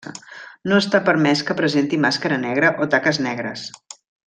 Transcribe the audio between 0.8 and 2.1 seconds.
està permès que presenti